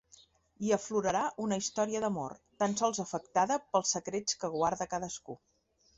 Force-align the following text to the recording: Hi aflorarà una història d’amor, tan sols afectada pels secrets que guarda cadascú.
Hi 0.67 0.71
aflorarà 0.77 1.19
una 1.43 1.59
història 1.63 2.01
d’amor, 2.05 2.35
tan 2.63 2.75
sols 2.81 3.03
afectada 3.05 3.61
pels 3.75 3.95
secrets 3.99 4.41
que 4.45 4.55
guarda 4.59 4.93
cadascú. 4.95 5.37